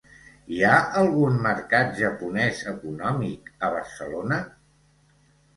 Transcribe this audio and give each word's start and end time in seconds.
Hi 0.53 0.61
ha 0.67 0.77
algun 1.01 1.35
mercat 1.43 1.93
japonès 1.99 2.63
econòmic 2.73 3.55
a 3.69 3.71
Barcelona? 3.77 4.41